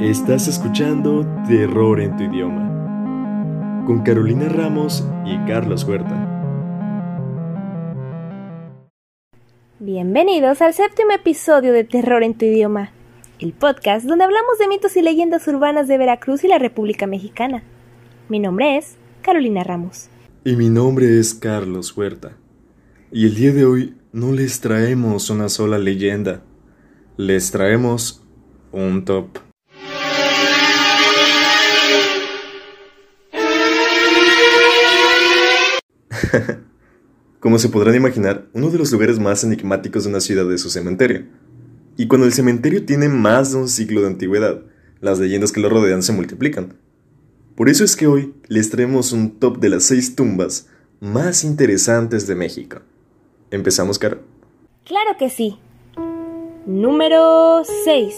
Estás 0.00 0.48
escuchando 0.48 1.26
Terror 1.46 2.00
en 2.00 2.16
tu 2.16 2.22
idioma 2.22 3.84
con 3.86 4.02
Carolina 4.02 4.48
Ramos 4.48 5.04
y 5.26 5.36
Carlos 5.46 5.84
Huerta. 5.84 6.26
Bienvenidos 9.78 10.62
al 10.62 10.72
séptimo 10.72 11.12
episodio 11.12 11.74
de 11.74 11.84
Terror 11.84 12.22
en 12.22 12.32
tu 12.32 12.46
idioma, 12.46 12.92
el 13.40 13.52
podcast 13.52 14.06
donde 14.06 14.24
hablamos 14.24 14.56
de 14.58 14.68
mitos 14.68 14.96
y 14.96 15.02
leyendas 15.02 15.46
urbanas 15.48 15.86
de 15.86 15.98
Veracruz 15.98 16.44
y 16.44 16.48
la 16.48 16.58
República 16.58 17.06
Mexicana. 17.06 17.62
Mi 18.30 18.38
nombre 18.38 18.78
es 18.78 18.96
Carolina 19.20 19.64
Ramos. 19.64 20.08
Y 20.46 20.56
mi 20.56 20.70
nombre 20.70 21.18
es 21.18 21.34
Carlos 21.34 21.94
Huerta. 21.94 22.38
Y 23.12 23.26
el 23.26 23.34
día 23.34 23.52
de 23.52 23.66
hoy 23.66 23.96
no 24.12 24.32
les 24.32 24.62
traemos 24.62 25.28
una 25.28 25.50
sola 25.50 25.76
leyenda, 25.76 26.42
les 27.18 27.50
traemos 27.50 28.24
un 28.72 29.04
top. 29.04 29.49
Como 37.40 37.58
se 37.58 37.68
podrán 37.68 37.94
imaginar, 37.94 38.46
uno 38.52 38.70
de 38.70 38.78
los 38.78 38.92
lugares 38.92 39.18
más 39.18 39.44
enigmáticos 39.44 40.04
de 40.04 40.10
una 40.10 40.20
ciudad 40.20 40.50
es 40.52 40.60
su 40.60 40.70
cementerio. 40.70 41.24
Y 41.96 42.06
cuando 42.06 42.26
el 42.26 42.32
cementerio 42.32 42.84
tiene 42.84 43.08
más 43.08 43.52
de 43.52 43.58
un 43.58 43.68
siglo 43.68 44.02
de 44.02 44.08
antigüedad, 44.08 44.62
las 45.00 45.18
leyendas 45.18 45.52
que 45.52 45.60
lo 45.60 45.68
rodean 45.68 46.02
se 46.02 46.12
multiplican. 46.12 46.74
Por 47.56 47.68
eso 47.68 47.84
es 47.84 47.96
que 47.96 48.06
hoy 48.06 48.34
les 48.48 48.70
traemos 48.70 49.12
un 49.12 49.38
top 49.38 49.58
de 49.58 49.70
las 49.70 49.84
seis 49.84 50.14
tumbas 50.14 50.68
más 51.00 51.44
interesantes 51.44 52.26
de 52.26 52.34
México. 52.34 52.80
¿Empezamos, 53.50 53.98
Caro? 53.98 54.20
Claro 54.84 55.16
que 55.18 55.30
sí. 55.30 55.58
Número 56.66 57.62
6. 57.84 58.14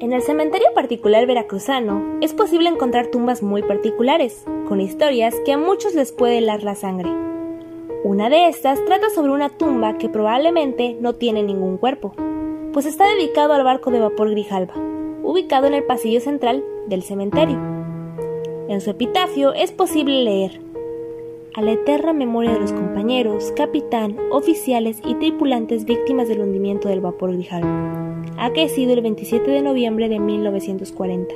En 0.00 0.12
el 0.12 0.22
cementerio 0.22 0.68
particular 0.76 1.26
veracruzano 1.26 2.20
es 2.20 2.32
posible 2.32 2.68
encontrar 2.68 3.08
tumbas 3.08 3.42
muy 3.42 3.62
particulares, 3.64 4.44
con 4.68 4.80
historias 4.80 5.34
que 5.44 5.52
a 5.52 5.58
muchos 5.58 5.96
les 5.96 6.12
puede 6.12 6.38
helar 6.38 6.62
la 6.62 6.76
sangre. 6.76 7.10
Una 8.04 8.30
de 8.30 8.46
estas 8.46 8.84
trata 8.84 9.10
sobre 9.10 9.32
una 9.32 9.48
tumba 9.48 9.98
que 9.98 10.08
probablemente 10.08 10.96
no 11.00 11.14
tiene 11.14 11.42
ningún 11.42 11.78
cuerpo, 11.78 12.14
pues 12.72 12.86
está 12.86 13.08
dedicado 13.08 13.54
al 13.54 13.64
barco 13.64 13.90
de 13.90 13.98
vapor 13.98 14.30
Grijalba, 14.30 14.74
ubicado 15.24 15.66
en 15.66 15.74
el 15.74 15.82
pasillo 15.82 16.20
central 16.20 16.62
del 16.86 17.02
cementerio. 17.02 17.58
En 18.68 18.80
su 18.80 18.90
epitafio 18.90 19.52
es 19.52 19.72
posible 19.72 20.22
leer 20.22 20.60
a 21.58 21.62
la 21.62 21.72
eterna 21.72 22.12
memoria 22.12 22.52
de 22.52 22.60
los 22.60 22.72
compañeros, 22.72 23.52
capitán, 23.56 24.16
oficiales 24.30 25.00
y 25.04 25.16
tripulantes 25.16 25.84
víctimas 25.84 26.28
del 26.28 26.40
hundimiento 26.40 26.88
del 26.88 27.00
vapor 27.00 27.32
Grijalba 27.32 27.98
aquecido 28.38 28.92
el 28.92 29.00
27 29.00 29.50
de 29.50 29.62
noviembre 29.62 30.08
de 30.08 30.20
1940. 30.20 31.34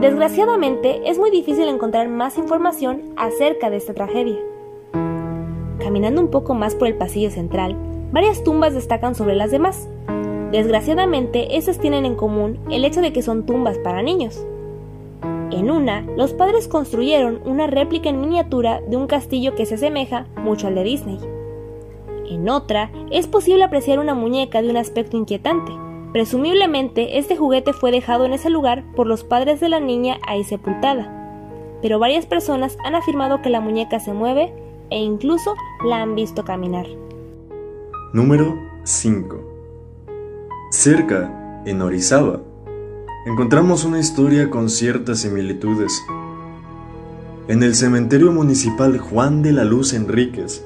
Desgraciadamente, 0.00 1.10
es 1.10 1.18
muy 1.18 1.32
difícil 1.32 1.66
encontrar 1.66 2.08
más 2.08 2.38
información 2.38 3.02
acerca 3.16 3.68
de 3.68 3.78
esta 3.78 3.94
tragedia. 3.94 4.38
Caminando 5.80 6.20
un 6.20 6.30
poco 6.30 6.54
más 6.54 6.76
por 6.76 6.86
el 6.86 6.94
pasillo 6.94 7.32
central, 7.32 7.76
varias 8.12 8.44
tumbas 8.44 8.74
destacan 8.74 9.16
sobre 9.16 9.34
las 9.34 9.50
demás. 9.50 9.88
Desgraciadamente, 10.52 11.56
estas 11.56 11.80
tienen 11.80 12.06
en 12.06 12.14
común 12.14 12.60
el 12.70 12.84
hecho 12.84 13.00
de 13.00 13.12
que 13.12 13.22
son 13.22 13.44
tumbas 13.44 13.78
para 13.78 14.02
niños. 14.02 14.46
En 15.52 15.70
una, 15.70 16.00
los 16.16 16.32
padres 16.32 16.66
construyeron 16.66 17.40
una 17.44 17.66
réplica 17.66 18.08
en 18.08 18.22
miniatura 18.22 18.80
de 18.80 18.96
un 18.96 19.06
castillo 19.06 19.54
que 19.54 19.66
se 19.66 19.74
asemeja 19.74 20.26
mucho 20.36 20.66
al 20.66 20.74
de 20.74 20.82
Disney. 20.82 21.18
En 22.26 22.48
otra, 22.48 22.90
es 23.10 23.26
posible 23.26 23.62
apreciar 23.62 23.98
una 23.98 24.14
muñeca 24.14 24.62
de 24.62 24.70
un 24.70 24.78
aspecto 24.78 25.18
inquietante. 25.18 25.70
Presumiblemente, 26.12 27.18
este 27.18 27.36
juguete 27.36 27.74
fue 27.74 27.90
dejado 27.90 28.24
en 28.24 28.32
ese 28.32 28.48
lugar 28.48 28.82
por 28.96 29.06
los 29.06 29.24
padres 29.24 29.60
de 29.60 29.68
la 29.68 29.78
niña 29.78 30.18
ahí 30.26 30.42
sepultada. 30.42 31.18
Pero 31.82 31.98
varias 31.98 32.24
personas 32.24 32.78
han 32.84 32.94
afirmado 32.94 33.42
que 33.42 33.50
la 33.50 33.60
muñeca 33.60 34.00
se 34.00 34.14
mueve 34.14 34.54
e 34.88 34.98
incluso 34.98 35.54
la 35.84 36.00
han 36.00 36.14
visto 36.14 36.44
caminar. 36.44 36.86
Número 38.14 38.58
5. 38.84 39.36
Cerca, 40.70 41.62
en 41.66 41.82
Orizaba, 41.82 42.40
encontramos 43.24 43.84
una 43.84 44.00
historia 44.00 44.50
con 44.50 44.68
ciertas 44.68 45.20
similitudes. 45.20 45.92
En 47.46 47.62
el 47.62 47.76
cementerio 47.76 48.32
municipal 48.32 48.98
Juan 48.98 49.42
de 49.42 49.52
la 49.52 49.64
Luz 49.64 49.92
Enríquez, 49.92 50.64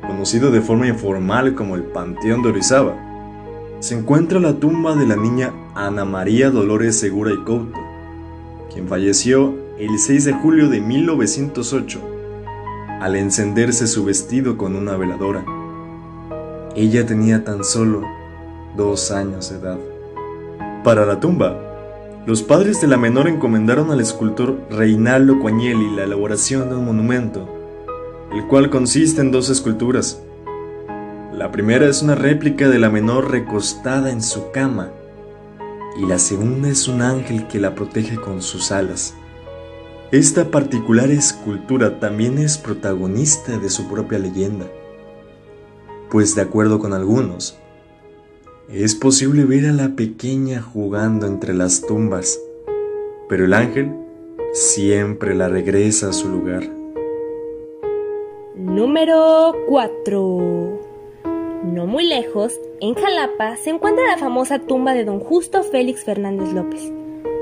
conocido 0.00 0.50
de 0.50 0.60
forma 0.60 0.88
informal 0.88 1.54
como 1.54 1.76
el 1.76 1.84
Panteón 1.84 2.42
de 2.42 2.48
Orizaba, 2.48 2.96
se 3.78 3.96
encuentra 3.96 4.40
la 4.40 4.54
tumba 4.54 4.96
de 4.96 5.06
la 5.06 5.16
niña 5.16 5.52
Ana 5.74 6.04
María 6.04 6.50
Dolores 6.50 6.98
Segura 6.98 7.32
y 7.32 7.44
Couto, 7.44 7.78
quien 8.72 8.88
falleció 8.88 9.54
el 9.78 9.98
6 9.98 10.24
de 10.24 10.32
julio 10.32 10.68
de 10.68 10.80
1908 10.80 12.00
al 13.00 13.16
encenderse 13.16 13.86
su 13.86 14.04
vestido 14.04 14.56
con 14.56 14.74
una 14.74 14.96
veladora. 14.96 15.44
Ella 16.74 17.06
tenía 17.06 17.44
tan 17.44 17.64
solo 17.64 18.02
dos 18.76 19.10
años 19.10 19.50
de 19.50 19.58
edad. 19.58 19.78
Para 20.84 21.04
la 21.04 21.18
tumba, 21.20 21.71
los 22.26 22.42
padres 22.42 22.80
de 22.80 22.86
la 22.86 22.96
menor 22.96 23.28
encomendaron 23.28 23.90
al 23.90 24.00
escultor 24.00 24.58
Reinaldo 24.70 25.40
Coagnelli 25.40 25.96
la 25.96 26.04
elaboración 26.04 26.68
de 26.68 26.76
un 26.76 26.84
monumento 26.84 27.62
el 28.32 28.46
cual 28.46 28.70
consiste 28.70 29.20
en 29.20 29.30
dos 29.30 29.50
esculturas. 29.50 30.22
La 31.34 31.52
primera 31.52 31.86
es 31.86 32.02
una 32.02 32.14
réplica 32.14 32.68
de 32.68 32.78
la 32.78 32.88
menor 32.88 33.30
recostada 33.30 34.10
en 34.10 34.22
su 34.22 34.50
cama 34.52 34.90
y 36.00 36.06
la 36.06 36.18
segunda 36.18 36.68
es 36.68 36.88
un 36.88 37.02
ángel 37.02 37.46
que 37.46 37.60
la 37.60 37.74
protege 37.74 38.16
con 38.16 38.40
sus 38.40 38.72
alas. 38.72 39.14
Esta 40.12 40.50
particular 40.50 41.10
escultura 41.10 42.00
también 42.00 42.38
es 42.38 42.56
protagonista 42.56 43.58
de 43.58 43.68
su 43.68 43.88
propia 43.88 44.18
leyenda, 44.18 44.66
pues 46.10 46.34
de 46.34 46.42
acuerdo 46.42 46.78
con 46.78 46.94
algunos, 46.94 47.58
es 48.72 48.94
posible 48.94 49.44
ver 49.44 49.66
a 49.66 49.72
la 49.72 49.90
pequeña 49.96 50.62
jugando 50.62 51.26
entre 51.26 51.52
las 51.52 51.82
tumbas, 51.82 52.40
pero 53.28 53.44
el 53.44 53.52
ángel 53.52 53.92
siempre 54.54 55.34
la 55.34 55.48
regresa 55.48 56.08
a 56.08 56.12
su 56.14 56.28
lugar. 56.28 56.62
Número 58.56 59.54
4. 59.68 60.80
No 61.64 61.86
muy 61.86 62.06
lejos, 62.06 62.58
en 62.80 62.94
Jalapa, 62.94 63.56
se 63.56 63.70
encuentra 63.70 64.06
la 64.06 64.16
famosa 64.16 64.58
tumba 64.60 64.94
de 64.94 65.04
don 65.04 65.20
Justo 65.20 65.62
Félix 65.62 66.04
Fernández 66.04 66.52
López. 66.54 66.90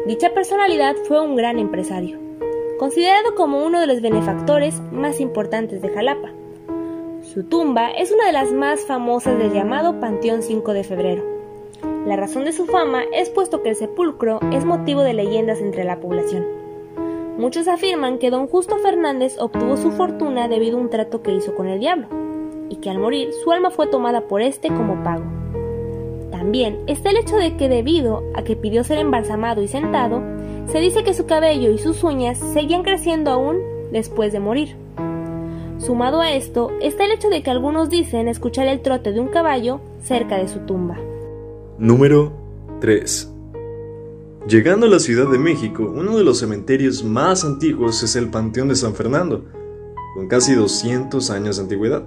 Dicha 0.07 0.35
personalidad 0.35 0.97
fue 1.07 1.21
un 1.21 1.37
gran 1.37 1.61
empresario, 1.61 2.19
considerado 2.79 3.37
como 3.37 3.65
uno 3.65 3.81
de 3.81 3.87
los 3.87 4.01
benefactores 4.01 4.81
más 4.91 5.21
importantes 5.21 5.81
de 5.81 5.91
Jalapa. 5.91 6.40
Su 7.23 7.45
tumba 7.45 7.91
es 7.91 8.11
una 8.11 8.27
de 8.27 8.33
las 8.33 8.51
más 8.51 8.87
famosas 8.87 9.39
del 9.39 9.53
llamado 9.53 10.01
Panteón 10.01 10.43
5 10.43 10.73
de 10.73 10.85
Febrero. 10.85 11.23
La 12.07 12.17
razón 12.17 12.45
de 12.45 12.53
su 12.53 12.65
fama 12.65 13.03
es 13.15 13.29
puesto 13.29 13.63
que 13.63 13.69
el 13.69 13.77
sepulcro 13.77 14.41
es 14.53 14.65
motivo 14.65 15.03
de 15.03 15.13
leyendas 15.13 15.61
entre 15.61 15.85
la 15.85 16.01
población. 16.01 16.47
Muchos 17.37 17.69
afirman 17.69 18.19
que 18.19 18.31
don 18.31 18.47
Justo 18.47 18.79
Fernández 18.79 19.37
obtuvo 19.39 19.77
su 19.77 19.91
fortuna 19.93 20.49
debido 20.49 20.79
a 20.79 20.81
un 20.81 20.89
trato 20.89 21.23
que 21.23 21.33
hizo 21.35 21.55
con 21.55 21.69
el 21.69 21.79
diablo, 21.79 22.09
y 22.71 22.77
que 22.77 22.89
al 22.89 22.99
morir 22.99 23.29
su 23.45 23.53
alma 23.53 23.71
fue 23.71 23.87
tomada 23.87 24.23
por 24.23 24.41
este 24.41 24.69
como 24.69 25.05
pago. 25.05 25.25
También 26.31 26.81
está 26.87 27.11
el 27.11 27.19
hecho 27.19 27.37
de 27.37 27.55
que 27.59 27.69
debido 27.69 28.25
a 28.35 28.43
que 28.43 28.57
pidió 28.57 28.83
ser 28.83 28.99
embalsamado 28.99 29.61
y 29.61 29.69
sentado, 29.69 30.23
se 30.73 30.81
dice 30.81 31.05
que 31.05 31.13
su 31.13 31.27
cabello 31.27 31.71
y 31.71 31.79
sus 31.79 32.03
uñas 32.03 32.39
seguían 32.39 32.83
creciendo 32.83 33.31
aún 33.31 33.59
después 33.93 34.33
de 34.33 34.41
morir. 34.41 34.77
Sumado 35.81 36.21
a 36.21 36.33
esto 36.33 36.71
está 36.83 37.07
el 37.07 37.13
hecho 37.13 37.31
de 37.31 37.43
que 37.43 37.51
algunos 37.51 37.89
dicen 37.89 38.29
escuchar 38.29 38.67
el 38.67 38.83
trote 38.83 39.13
de 39.13 39.21
un 39.21 39.29
caballo 39.29 39.81
cerca 40.05 40.37
de 40.37 40.47
su 40.47 40.59
tumba. 40.61 40.99
Número 41.79 42.33
3. 42.83 43.33
Llegando 44.47 44.85
a 44.85 44.91
la 44.91 44.99
Ciudad 44.99 45.31
de 45.31 45.39
México, 45.39 45.91
uno 45.91 46.19
de 46.19 46.23
los 46.25 46.39
cementerios 46.39 47.03
más 47.03 47.47
antiguos 47.47 48.03
es 48.03 48.15
el 48.15 48.29
Panteón 48.29 48.69
de 48.69 48.77
San 48.77 48.95
Fernando, 48.95 49.47
con 50.15 50.29
casi 50.29 50.55
200 50.55 51.31
años 51.31 51.57
de 51.57 51.63
antigüedad. 51.63 52.05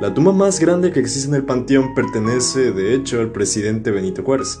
La 0.00 0.12
tumba 0.12 0.32
más 0.32 0.58
grande 0.58 0.90
que 0.90 0.98
existe 0.98 1.28
en 1.28 1.36
el 1.36 1.44
panteón 1.44 1.94
pertenece, 1.94 2.72
de 2.72 2.94
hecho, 2.94 3.20
al 3.20 3.30
presidente 3.30 3.92
Benito 3.92 4.24
Juárez, 4.24 4.58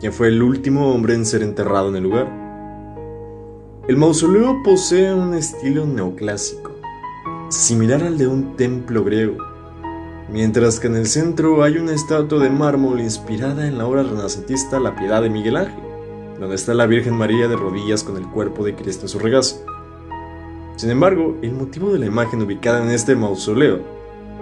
quien 0.00 0.12
fue 0.12 0.26
el 0.26 0.42
último 0.42 0.92
hombre 0.92 1.14
en 1.14 1.24
ser 1.24 1.44
enterrado 1.44 1.90
en 1.90 1.96
el 1.96 2.02
lugar. 2.02 2.26
El 3.86 3.96
mausoleo 3.96 4.60
posee 4.64 5.14
un 5.14 5.34
estilo 5.34 5.86
neoclásico, 5.86 6.71
similar 7.52 8.02
al 8.02 8.16
de 8.16 8.26
un 8.26 8.56
templo 8.56 9.04
griego, 9.04 9.36
mientras 10.30 10.80
que 10.80 10.86
en 10.86 10.96
el 10.96 11.06
centro 11.06 11.62
hay 11.62 11.76
una 11.76 11.92
estatua 11.92 12.42
de 12.42 12.48
mármol 12.48 13.00
inspirada 13.00 13.66
en 13.66 13.76
la 13.76 13.86
obra 13.86 14.02
renacentista 14.02 14.80
La 14.80 14.96
Piedad 14.96 15.22
de 15.22 15.28
Miguel 15.28 15.58
Ángel, 15.58 15.84
donde 16.40 16.54
está 16.54 16.72
la 16.72 16.86
Virgen 16.86 17.14
María 17.14 17.48
de 17.48 17.56
rodillas 17.56 18.04
con 18.04 18.16
el 18.16 18.26
cuerpo 18.26 18.64
de 18.64 18.74
Cristo 18.74 19.04
en 19.04 19.08
su 19.10 19.18
regazo. 19.18 19.62
Sin 20.76 20.88
embargo, 20.88 21.36
el 21.42 21.52
motivo 21.52 21.92
de 21.92 21.98
la 21.98 22.06
imagen 22.06 22.40
ubicada 22.40 22.82
en 22.82 22.90
este 22.90 23.14
mausoleo 23.14 23.80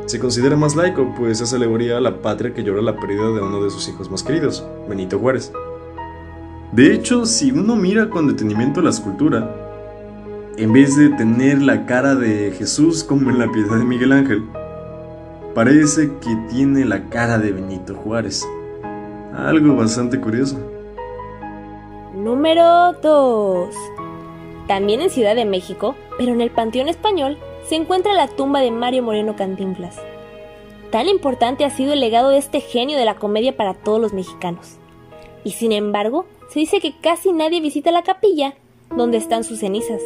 se 0.06 0.20
considera 0.20 0.54
más 0.54 0.76
laico, 0.76 1.12
pues 1.18 1.40
es 1.40 1.52
alegoría 1.52 1.96
a 1.96 2.00
la 2.00 2.22
patria 2.22 2.54
que 2.54 2.62
llora 2.62 2.80
la 2.80 2.96
pérdida 2.96 3.26
de 3.32 3.42
uno 3.42 3.62
de 3.62 3.70
sus 3.70 3.88
hijos 3.88 4.08
más 4.08 4.22
queridos, 4.22 4.64
Benito 4.88 5.18
Juárez. 5.18 5.52
De 6.70 6.94
hecho, 6.94 7.26
si 7.26 7.50
uno 7.50 7.74
mira 7.74 8.08
con 8.08 8.28
detenimiento 8.28 8.80
la 8.80 8.90
escultura, 8.90 9.59
en 10.60 10.74
vez 10.74 10.94
de 10.94 11.08
tener 11.08 11.62
la 11.62 11.86
cara 11.86 12.14
de 12.14 12.52
Jesús 12.52 13.02
como 13.02 13.30
en 13.30 13.38
la 13.38 13.50
piedad 13.50 13.78
de 13.78 13.84
Miguel 13.84 14.12
Ángel, 14.12 14.44
parece 15.54 16.10
que 16.20 16.36
tiene 16.50 16.84
la 16.84 17.08
cara 17.08 17.38
de 17.38 17.50
Benito 17.50 17.94
Juárez. 17.94 18.46
Algo 19.34 19.74
bastante 19.76 20.20
curioso. 20.20 20.58
Número 22.14 22.92
2. 22.92 23.74
También 24.68 25.00
en 25.00 25.08
Ciudad 25.08 25.34
de 25.34 25.46
México, 25.46 25.94
pero 26.18 26.32
en 26.32 26.42
el 26.42 26.50
Panteón 26.50 26.88
Español, 26.88 27.38
se 27.66 27.76
encuentra 27.76 28.12
la 28.12 28.28
tumba 28.28 28.60
de 28.60 28.70
Mario 28.70 29.02
Moreno 29.02 29.36
Cantinflas. 29.36 29.96
Tan 30.90 31.08
importante 31.08 31.64
ha 31.64 31.70
sido 31.70 31.94
el 31.94 32.00
legado 32.00 32.28
de 32.28 32.36
este 32.36 32.60
genio 32.60 32.98
de 32.98 33.06
la 33.06 33.14
comedia 33.14 33.56
para 33.56 33.72
todos 33.72 33.98
los 33.98 34.12
mexicanos. 34.12 34.76
Y 35.42 35.52
sin 35.52 35.72
embargo, 35.72 36.26
se 36.50 36.60
dice 36.60 36.80
que 36.80 36.94
casi 37.00 37.32
nadie 37.32 37.62
visita 37.62 37.90
la 37.92 38.02
capilla 38.02 38.56
donde 38.94 39.16
están 39.16 39.42
sus 39.42 39.60
cenizas. 39.60 40.02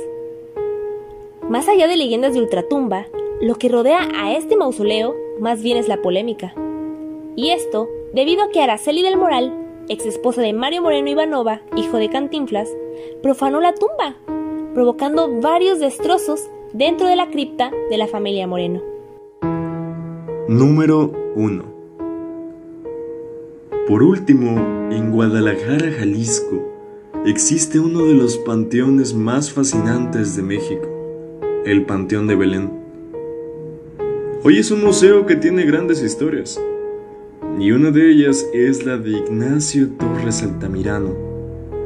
Más 1.55 1.69
allá 1.69 1.87
de 1.87 1.95
leyendas 1.95 2.35
de 2.35 2.41
ultratumba, 2.41 3.07
lo 3.41 3.55
que 3.55 3.69
rodea 3.69 4.09
a 4.17 4.33
este 4.33 4.57
mausoleo 4.57 5.15
más 5.39 5.63
bien 5.63 5.77
es 5.77 5.87
la 5.87 6.03
polémica. 6.03 6.53
Y 7.37 7.51
esto 7.51 7.89
debido 8.13 8.43
a 8.43 8.49
que 8.49 8.61
Araceli 8.61 9.03
del 9.03 9.17
Moral, 9.17 9.55
ex 9.89 10.05
esposa 10.05 10.43
de 10.43 10.53
Mario 10.53 10.83
Moreno 10.83 11.11
Ivanova, 11.11 11.63
hijo 11.77 11.99
de 11.99 12.11
Cantinflas, 12.11 12.69
profanó 13.23 13.61
la 13.61 13.73
tumba, 13.73 14.17
provocando 14.75 15.41
varios 15.41 15.79
destrozos 15.79 16.41
dentro 16.73 17.07
de 17.07 17.15
la 17.15 17.31
cripta 17.31 17.71
de 17.89 17.99
la 17.99 18.09
familia 18.09 18.49
Moreno. 18.49 18.83
Número 20.49 21.13
1. 21.37 21.65
Por 23.87 24.03
último, 24.03 24.91
en 24.91 25.13
Guadalajara, 25.13 25.93
Jalisco, 26.01 26.65
existe 27.25 27.79
uno 27.79 28.07
de 28.07 28.15
los 28.15 28.39
panteones 28.39 29.15
más 29.15 29.53
fascinantes 29.53 30.35
de 30.35 30.43
México, 30.43 30.94
el 31.65 31.87
Panteón 31.87 32.27
de 32.27 32.37
Belén. 32.37 32.71
Hoy 34.43 34.59
es 34.59 34.71
un 34.71 34.85
museo 34.85 35.25
que 35.25 35.37
tiene 35.37 35.65
grandes 35.65 36.03
historias, 36.03 36.61
y 37.59 37.71
una 37.73 37.91
de 37.91 38.11
ellas 38.11 38.47
es 38.53 38.85
la 38.85 38.99
de 38.99 39.13
Ignacio 39.13 39.89
Torres 39.99 40.43
Altamirano, 40.43 41.15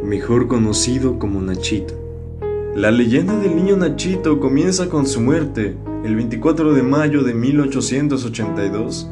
mejor 0.03 0.49
conocido 0.49 1.21
como 1.21 1.41
Nachito. 1.41 1.95
La 2.75 2.91
leyenda 2.91 3.39
del 3.39 3.55
niño 3.55 3.77
Nachito 3.77 4.41
comienza 4.41 4.89
con 4.89 5.07
su 5.07 5.21
muerte 5.21 5.77
el 6.05 6.17
24 6.17 6.75
de 6.75 6.83
mayo 6.83 7.23
de 7.23 7.35
1882, 7.35 9.09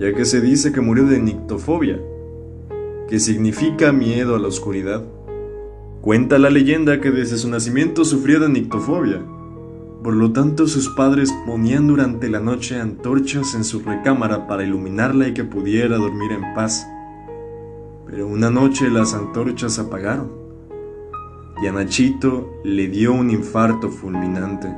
ya 0.00 0.12
que 0.12 0.24
se 0.24 0.40
dice 0.40 0.72
que 0.72 0.80
murió 0.80 1.06
de 1.06 1.20
nictofobia, 1.20 2.00
que 3.08 3.20
significa 3.20 3.92
miedo 3.92 4.34
a 4.34 4.40
la 4.40 4.48
oscuridad. 4.48 5.04
Cuenta 6.00 6.38
la 6.38 6.50
leyenda 6.50 7.00
que 7.00 7.12
desde 7.12 7.36
su 7.36 7.48
nacimiento 7.48 8.04
sufría 8.04 8.40
de 8.40 8.48
nictofobia, 8.48 9.22
por 10.02 10.14
lo 10.14 10.32
tanto 10.32 10.68
sus 10.68 10.88
padres 10.90 11.32
ponían 11.44 11.88
durante 11.88 12.28
la 12.28 12.40
noche 12.40 12.80
antorchas 12.80 13.54
en 13.54 13.64
su 13.64 13.80
recámara 13.80 14.46
para 14.46 14.62
iluminarla 14.62 15.28
y 15.28 15.34
que 15.34 15.44
pudiera 15.44 15.96
dormir 15.96 16.32
en 16.32 16.54
paz. 16.54 16.86
Pero 18.06 18.28
una 18.28 18.50
noche 18.50 18.90
las 18.90 19.12
antorchas 19.14 19.78
apagaron 19.78 20.30
y 21.60 21.66
a 21.66 21.72
Nachito 21.72 22.60
le 22.62 22.86
dio 22.86 23.12
un 23.12 23.30
infarto 23.30 23.90
fulminante. 23.90 24.72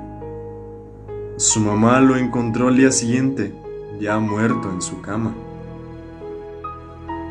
Su 1.36 1.60
mamá 1.60 2.00
lo 2.00 2.16
encontró 2.16 2.68
al 2.68 2.76
día 2.76 2.90
siguiente, 2.90 3.52
ya 4.00 4.18
muerto 4.18 4.70
en 4.72 4.80
su 4.80 5.00
cama. 5.02 5.34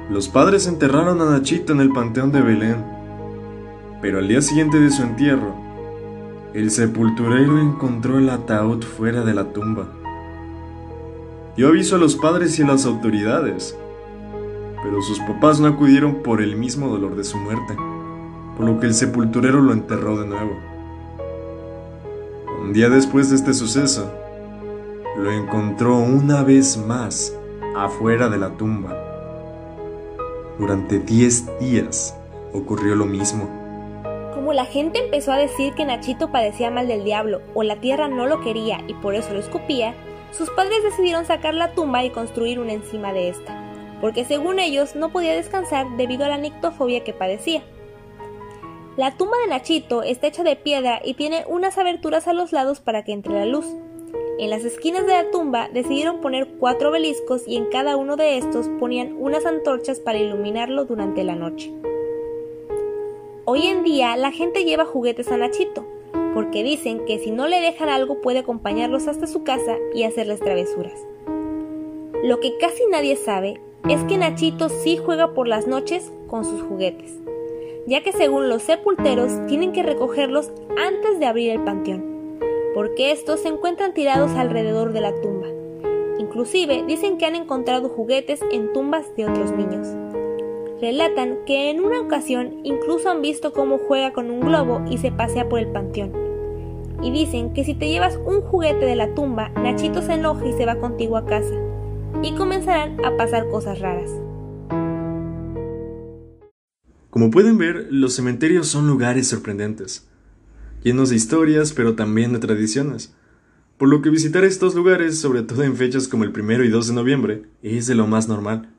Los 0.10 0.28
padres 0.28 0.68
enterraron 0.68 1.22
a 1.22 1.26
Nachito 1.26 1.74
en 1.74 1.82
el 1.82 1.92
Panteón 1.92 2.32
de 2.32 2.42
Belén, 2.42 2.84
pero 4.02 4.20
al 4.20 4.28
día 4.28 4.42
siguiente 4.42 4.80
de 4.80 4.92
su 4.92 5.04
entierro, 5.04 5.69
el 6.54 6.72
sepulturero 6.72 7.60
encontró 7.60 8.18
el 8.18 8.30
ataúd 8.30 8.84
fuera 8.84 9.24
de 9.24 9.34
la 9.34 9.46
tumba. 9.54 9.88
Dio 11.56 11.68
aviso 11.68 11.96
a 11.96 12.00
los 12.00 12.16
padres 12.16 12.58
y 12.60 12.64
a 12.64 12.68
las 12.68 12.86
autoridades, 12.86 13.78
pero 14.84 15.02
sus 15.02 15.20
papás 15.20 15.60
no 15.60 15.68
acudieron 15.68 16.24
por 16.24 16.42
el 16.42 16.56
mismo 16.56 16.88
dolor 16.88 17.16
de 17.16 17.24
su 17.24 17.38
muerte 17.38 17.76
por 18.60 18.68
lo 18.68 18.78
que 18.78 18.88
el 18.88 18.94
sepulturero 18.94 19.62
lo 19.62 19.72
enterró 19.72 20.20
de 20.20 20.28
nuevo. 20.28 20.52
Un 22.62 22.74
día 22.74 22.90
después 22.90 23.30
de 23.30 23.38
este 23.38 23.54
suceso, 23.54 24.12
lo 25.18 25.32
encontró 25.32 25.98
una 25.98 26.44
vez 26.44 26.76
más 26.76 27.34
afuera 27.78 28.28
de 28.28 28.38
la 28.38 28.50
tumba. 28.58 28.98
Durante 30.60 31.00
10 31.00 31.58
días 31.62 32.14
ocurrió 32.52 32.96
lo 32.96 33.06
mismo. 33.06 33.59
Como 34.40 34.54
la 34.54 34.64
gente 34.64 35.00
empezó 35.00 35.34
a 35.34 35.38
decir 35.38 35.74
que 35.74 35.84
Nachito 35.84 36.32
padecía 36.32 36.72
mal 36.72 36.88
del 36.88 37.04
diablo 37.04 37.42
o 37.56 37.64
la 37.64 37.82
tierra 37.82 38.08
no 38.08 38.26
lo 38.26 38.40
quería 38.40 38.80
y 38.88 38.94
por 38.94 39.14
eso 39.14 39.34
lo 39.34 39.40
escupía, 39.42 39.94
sus 40.32 40.50
padres 40.52 40.82
decidieron 40.82 41.26
sacar 41.26 41.54
la 41.54 41.74
tumba 41.74 42.06
y 42.06 42.10
construir 42.10 42.58
una 42.58 42.72
encima 42.72 43.12
de 43.12 43.28
esta, 43.28 43.62
porque 44.00 44.24
según 44.24 44.60
ellos 44.60 44.96
no 44.96 45.12
podía 45.12 45.36
descansar 45.36 45.88
debido 45.98 46.24
a 46.24 46.30
la 46.30 46.38
nictofobia 46.38 47.04
que 47.04 47.12
padecía. 47.12 47.64
La 48.96 49.18
tumba 49.18 49.36
de 49.40 49.50
Nachito 49.50 50.04
está 50.04 50.28
hecha 50.28 50.44
de 50.44 50.56
piedra 50.56 51.02
y 51.04 51.16
tiene 51.16 51.44
unas 51.50 51.78
aberturas 51.78 52.30
a 52.30 52.34
los 52.34 52.54
lados 52.54 52.80
para 52.80 53.04
que 53.04 53.12
entre 53.12 53.34
la 53.34 53.46
luz. 53.46 53.66
En 54.40 54.50
las 54.50 54.64
esquinas 54.64 55.06
de 55.06 55.16
la 55.16 55.32
tumba 55.32 55.68
decidieron 55.68 56.22
poner 56.22 56.48
cuatro 56.60 56.92
obeliscos 56.92 57.46
y 57.46 57.58
en 57.58 57.66
cada 57.66 57.98
uno 57.98 58.16
de 58.16 58.38
estos 58.38 58.70
ponían 58.80 59.18
unas 59.20 59.46
antorchas 59.46 60.00
para 60.00 60.18
iluminarlo 60.18 60.86
durante 60.86 61.26
la 61.26 61.36
noche. 61.36 61.74
Hoy 63.52 63.66
en 63.66 63.84
día 63.84 64.16
la 64.16 64.32
gente 64.32 64.64
lleva 64.64 64.86
juguetes 64.86 65.32
a 65.32 65.38
Nachito, 65.38 65.84
porque 66.36 66.62
dicen 66.62 67.04
que 67.08 67.18
si 67.18 67.32
no 67.32 67.48
le 67.48 67.60
dejan 67.60 67.90
algo 67.90 68.22
puede 68.22 68.38
acompañarlos 68.38 69.08
hasta 69.08 69.26
su 69.26 69.44
casa 69.44 69.76
y 69.92 70.04
hacerles 70.04 70.40
travesuras. 70.40 70.94
Lo 72.24 72.40
que 72.42 72.60
casi 72.60 72.84
nadie 72.92 73.16
sabe 73.16 73.60
es 73.90 74.04
que 74.04 74.20
Nachito 74.20 74.70
sí 74.70 74.98
juega 74.98 75.34
por 75.34 75.48
las 75.48 75.66
noches 75.66 76.12
con 76.28 76.46
sus 76.46 76.62
juguetes 76.62 77.18
ya 77.88 78.04
que 78.04 78.12
según 78.12 78.50
los 78.50 78.62
sepulteros 78.62 79.32
tienen 79.48 79.72
que 79.72 79.82
recogerlos 79.82 80.52
antes 80.78 81.20
de 81.20 81.26
abrir 81.26 81.50
el 81.50 81.64
panteón, 81.64 82.38
porque 82.76 83.12
estos 83.12 83.40
se 83.40 83.48
encuentran 83.48 83.96
tirados 83.96 84.30
alrededor 84.34 84.94
de 84.94 85.02
la 85.02 85.20
tumba. 85.22 85.48
Inclusive 86.20 86.84
dicen 86.86 87.18
que 87.18 87.26
han 87.26 87.36
encontrado 87.36 87.90
juguetes 87.90 88.42
en 88.52 88.74
tumbas 88.74 89.16
de 89.16 89.26
otros 89.26 89.54
niños. 89.54 89.88
Relatan 90.82 91.40
que 91.46 91.70
en 91.70 91.82
una 91.82 92.00
ocasión 92.00 92.62
incluso 92.64 93.10
han 93.10 93.22
visto 93.22 93.52
cómo 93.52 93.80
juega 93.80 94.14
con 94.14 94.32
un 94.32 94.40
globo 94.40 94.82
y 94.90 94.98
se 94.98 95.12
pasea 95.12 95.50
por 95.50 95.60
el 95.60 95.68
panteón. 95.68 96.14
Y 97.04 97.12
dicen 97.12 97.54
que 97.54 97.66
si 97.66 97.74
te 97.74 97.90
llevas 97.90 98.18
un 98.26 98.40
juguete 98.40 98.86
de 98.86 98.96
la 98.96 99.14
tumba, 99.14 99.50
Nachito 99.50 100.02
se 100.02 100.14
enoja 100.14 100.48
y 100.48 100.54
se 100.54 100.66
va 100.66 100.80
contigo 100.80 101.18
a 101.18 101.26
casa. 101.26 101.54
Y 102.24 102.34
comenzarán 102.34 103.04
a 103.04 103.18
pasar 103.18 103.50
cosas 103.50 103.80
raras. 103.80 104.10
Como 107.10 107.30
pueden 107.30 107.58
ver, 107.58 107.88
los 107.90 108.14
cementerios 108.14 108.68
son 108.68 108.88
lugares 108.88 109.28
sorprendentes, 109.28 110.08
llenos 110.82 111.10
de 111.10 111.18
historias, 111.18 111.74
pero 111.74 111.96
también 111.96 112.32
de 112.32 112.40
tradiciones. 112.40 113.14
Por 113.78 113.90
lo 113.90 114.02
que 114.02 114.10
visitar 114.10 114.46
estos 114.46 114.76
lugares, 114.76 115.20
sobre 115.20 115.42
todo 115.42 115.64
en 115.64 115.76
fechas 115.76 116.08
como 116.08 116.24
el 116.24 116.30
1 116.30 116.64
y 116.64 116.70
2 116.70 116.88
de 116.88 116.94
noviembre, 116.94 117.44
es 117.64 117.88
de 117.88 117.96
lo 117.96 118.08
más 118.08 118.30
normal. 118.30 118.70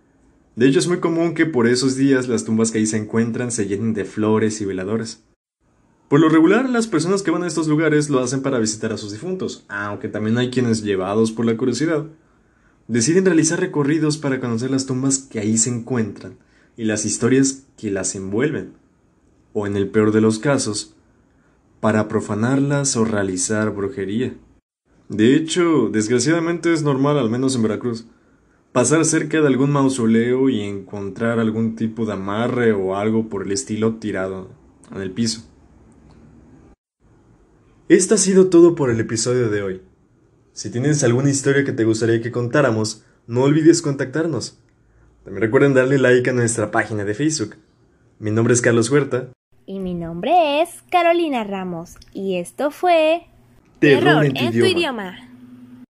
De 0.57 0.67
hecho, 0.67 0.79
es 0.79 0.89
muy 0.89 0.99
común 0.99 1.35
que 1.35 1.47
por 1.47 1.67
esos 1.67 1.97
días 1.97 2.29
las 2.29 2.45
tumbas 2.45 2.71
que 2.71 2.79
ahí 2.79 2.87
se 2.87 2.97
encuentran 2.97 3.53
se 3.53 3.67
llenen 3.67 3.95
de 3.95 4.05
flores 4.05 4.61
y 4.61 4.65
veladores. 4.65 5.23
Por 6.09 6.19
lo 6.19 6.29
regular, 6.29 6.69
las 6.69 6.89
personas 6.89 7.23
que 7.23 7.31
van 7.31 7.45
a 7.45 7.47
estos 7.47 7.69
lugares 7.69 8.11
lo 8.11 8.19
hacen 8.19 8.43
para 8.43 8.59
visitar 8.59 8.93
a 8.93 8.97
sus 8.97 9.13
difuntos, 9.13 9.65
aunque 9.69 10.09
también 10.09 10.39
hay 10.39 10.51
quienes, 10.51 10.83
llevados 10.83 11.31
por 11.31 11.47
la 11.47 11.57
curiosidad, 11.57 12.07
deciden 12.89 13.25
realizar 13.25 13.61
recorridos 13.61 14.19
para 14.19 14.41
conocer 14.41 14.73
las 14.73 14.87
tumbas 14.87 15.19
que 15.19 15.39
ahí 15.39 15.57
se 15.57 15.71
encuentran 15.71 16.37
y 16.77 16.85
las 16.85 17.05
historias 17.05 17.63
que 17.77 17.93
las 17.93 18.17
envuelven, 18.17 18.73
o 19.53 19.69
en 19.69 19.77
el 19.77 19.89
peor 19.89 20.11
de 20.11 20.21
los 20.21 20.41
casos, 20.41 20.97
para 21.79 22.09
profanarlas 22.09 22.97
o 22.97 23.05
realizar 23.05 23.71
brujería. 23.71 24.35
De 25.09 25.37
hecho, 25.37 25.91
desgraciadamente 25.93 26.73
es 26.73 26.83
normal, 26.83 27.19
al 27.19 27.31
menos 27.31 27.55
en 27.55 27.63
Veracruz, 27.63 28.07
pasar 28.73 29.05
cerca 29.05 29.41
de 29.41 29.47
algún 29.47 29.71
mausoleo 29.71 30.49
y 30.49 30.61
encontrar 30.63 31.39
algún 31.39 31.77
tipo 31.77 32.07
de 32.07 32.13
amarre 32.13 32.73
o 32.73 32.97
algo 32.97 33.29
por 33.29 33.45
el 33.45 33.53
estilo 33.53 33.97
tirado 33.97 34.51
en 34.95 35.01
el 35.01 35.11
piso. 35.11 35.47
Esto 37.89 38.15
ha 38.15 38.19
sido 38.19 38.49
todo 38.49 38.75
por 38.77 38.91
el 38.91 39.01
episodio 39.01 39.51
de 39.51 39.63
hoy. 39.63 39.83
Si 40.53 40.71
tienes 40.71 41.03
alguna 41.03 41.31
historia 41.31 41.65
que 41.65 41.73
te 41.73 41.85
gustaría 41.85 42.21
que 42.21 42.31
contáramos, 42.31 43.05
no 43.27 43.43
olvides 43.43 43.83
contactarnos. 43.83 44.61
También 45.25 45.43
recuerden 45.43 45.75
darle 45.75 45.99
like 45.99 46.31
a 46.31 46.33
nuestra 46.33 46.71
página 46.71 47.05
de 47.05 47.15
Facebook. 47.15 47.57
Mi 48.19 48.31
nombre 48.31 48.55
es 48.55 48.61
Carlos 48.61 48.91
Huerta. 48.91 49.31
Y 49.67 49.79
mi 49.79 49.95
nombre 49.95 50.63
es 50.63 50.69
Carolina 50.91 51.45
Ramos. 51.45 51.97
Y 52.13 52.37
esto 52.37 52.71
fue... 52.71 53.27
Terror, 53.79 54.27
en, 54.27 54.53
tu, 54.53 54.67
idioma. 54.67 55.30